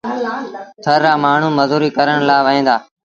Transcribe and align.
ٿر 0.83 0.97
رآ 1.03 1.13
مآڻهوٚٚݩ 1.23 1.57
مزوريٚ 1.59 1.95
ڪرڻ 1.97 2.17
لآ 2.29 2.37
وهيݩ 2.45 2.65
دآ 2.67 2.75